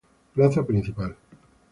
[0.33, 1.13] Plaza Principal.